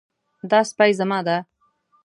[0.49, 1.37] دا سپی زما ده